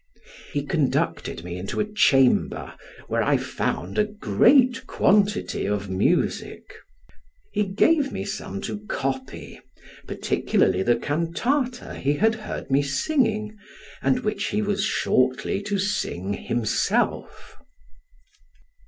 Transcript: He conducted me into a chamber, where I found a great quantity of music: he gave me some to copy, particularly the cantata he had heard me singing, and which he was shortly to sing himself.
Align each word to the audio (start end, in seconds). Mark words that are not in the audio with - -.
He 0.51 0.65
conducted 0.65 1.43
me 1.43 1.59
into 1.59 1.79
a 1.79 1.85
chamber, 1.85 2.73
where 3.07 3.21
I 3.21 3.37
found 3.37 3.99
a 3.99 4.03
great 4.03 4.87
quantity 4.87 5.67
of 5.67 5.91
music: 5.91 6.73
he 7.51 7.65
gave 7.67 8.11
me 8.11 8.25
some 8.25 8.61
to 8.61 8.79
copy, 8.87 9.61
particularly 10.07 10.81
the 10.81 10.95
cantata 10.95 11.93
he 11.93 12.13
had 12.13 12.33
heard 12.33 12.71
me 12.71 12.81
singing, 12.81 13.55
and 14.01 14.21
which 14.21 14.45
he 14.47 14.63
was 14.63 14.83
shortly 14.83 15.61
to 15.61 15.77
sing 15.77 16.33
himself. 16.33 17.57